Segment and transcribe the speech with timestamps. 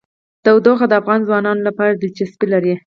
[0.43, 2.73] تودوخه د افغان ځوانانو لپاره دلچسپي لري.